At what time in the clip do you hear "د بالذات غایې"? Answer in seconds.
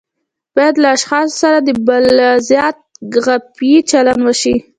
1.61-3.79